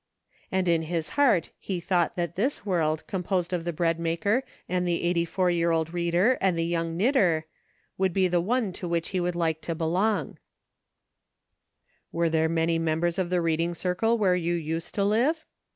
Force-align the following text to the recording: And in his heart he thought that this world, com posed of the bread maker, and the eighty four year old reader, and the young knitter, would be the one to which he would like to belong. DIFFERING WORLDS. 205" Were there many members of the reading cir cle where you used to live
And 0.51 0.67
in 0.67 0.81
his 0.81 1.09
heart 1.09 1.51
he 1.59 1.79
thought 1.79 2.15
that 2.15 2.35
this 2.35 2.65
world, 2.65 3.05
com 3.05 3.21
posed 3.21 3.53
of 3.53 3.65
the 3.65 3.71
bread 3.71 3.99
maker, 3.99 4.41
and 4.67 4.87
the 4.87 5.03
eighty 5.03 5.25
four 5.25 5.51
year 5.51 5.69
old 5.69 5.93
reader, 5.93 6.39
and 6.41 6.57
the 6.57 6.65
young 6.65 6.97
knitter, 6.97 7.45
would 7.99 8.11
be 8.11 8.27
the 8.27 8.41
one 8.41 8.73
to 8.73 8.87
which 8.87 9.09
he 9.09 9.19
would 9.19 9.35
like 9.35 9.61
to 9.61 9.75
belong. 9.75 10.31
DIFFERING 10.31 11.75
WORLDS. 12.13 12.13
205" 12.13 12.13
Were 12.17 12.29
there 12.31 12.49
many 12.55 12.79
members 12.79 13.19
of 13.19 13.29
the 13.29 13.41
reading 13.41 13.75
cir 13.75 13.93
cle 13.93 14.17
where 14.17 14.35
you 14.35 14.55
used 14.55 14.95
to 14.95 15.03
live 15.05 15.45